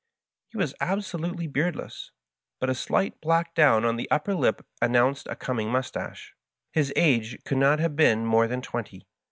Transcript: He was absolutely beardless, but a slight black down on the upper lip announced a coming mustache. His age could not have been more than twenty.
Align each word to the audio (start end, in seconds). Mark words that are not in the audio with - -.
He 0.49 0.57
was 0.57 0.73
absolutely 0.81 1.45
beardless, 1.45 2.09
but 2.59 2.71
a 2.71 2.73
slight 2.73 3.21
black 3.21 3.53
down 3.53 3.85
on 3.85 3.97
the 3.97 4.09
upper 4.09 4.33
lip 4.33 4.65
announced 4.81 5.27
a 5.27 5.35
coming 5.35 5.69
mustache. 5.69 6.33
His 6.71 6.91
age 6.95 7.37
could 7.45 7.59
not 7.59 7.77
have 7.77 7.95
been 7.95 8.25
more 8.25 8.47
than 8.47 8.63
twenty. 8.63 9.05